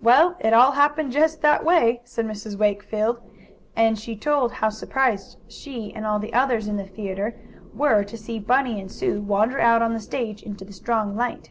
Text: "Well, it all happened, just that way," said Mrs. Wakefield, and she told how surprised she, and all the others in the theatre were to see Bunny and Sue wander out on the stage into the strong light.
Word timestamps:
"Well, 0.00 0.38
it 0.40 0.54
all 0.54 0.72
happened, 0.72 1.12
just 1.12 1.42
that 1.42 1.62
way," 1.62 2.00
said 2.04 2.24
Mrs. 2.26 2.56
Wakefield, 2.56 3.20
and 3.76 3.98
she 3.98 4.16
told 4.16 4.50
how 4.50 4.70
surprised 4.70 5.36
she, 5.46 5.92
and 5.92 6.06
all 6.06 6.18
the 6.18 6.32
others 6.32 6.68
in 6.68 6.78
the 6.78 6.86
theatre 6.86 7.38
were 7.74 8.02
to 8.02 8.16
see 8.16 8.38
Bunny 8.38 8.80
and 8.80 8.90
Sue 8.90 9.20
wander 9.20 9.60
out 9.60 9.82
on 9.82 9.92
the 9.92 10.00
stage 10.00 10.42
into 10.42 10.64
the 10.64 10.72
strong 10.72 11.14
light. 11.16 11.50